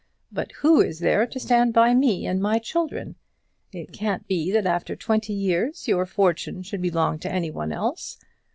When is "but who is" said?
0.31-0.97